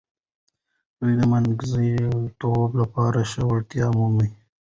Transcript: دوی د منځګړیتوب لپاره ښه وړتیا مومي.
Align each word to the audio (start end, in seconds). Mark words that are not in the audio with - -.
دوی 0.99 1.13
د 1.19 1.21
منځګړیتوب 1.31 2.69
لپاره 2.81 3.19
ښه 3.31 3.41
وړتیا 3.49 3.87
مومي. 3.97 4.29